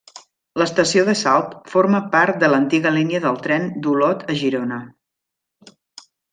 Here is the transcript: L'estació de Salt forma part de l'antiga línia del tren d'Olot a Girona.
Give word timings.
L'estació 0.61 1.03
de 1.09 1.13
Salt 1.19 1.53
forma 1.73 1.99
part 2.15 2.41
de 2.45 2.49
l'antiga 2.55 2.95
línia 2.97 3.23
del 3.27 3.39
tren 3.45 3.69
d'Olot 3.85 4.27
a 4.35 4.41
Girona. 4.43 4.81